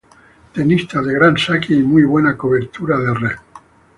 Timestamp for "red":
3.13-3.37